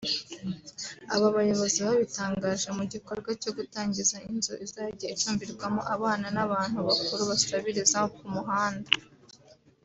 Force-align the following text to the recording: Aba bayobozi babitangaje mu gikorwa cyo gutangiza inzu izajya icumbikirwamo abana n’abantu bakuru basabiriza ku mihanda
Aba 1.13 1.27
bayobozi 1.35 1.79
babitangaje 1.87 2.67
mu 2.77 2.83
gikorwa 2.93 3.29
cyo 3.41 3.51
gutangiza 3.57 4.15
inzu 4.29 4.53
izajya 4.65 5.11
icumbikirwamo 5.13 5.81
abana 5.95 6.27
n’abantu 6.35 6.77
bakuru 6.87 7.21
basabiriza 7.29 7.99
ku 8.15 8.23
mihanda 8.33 8.91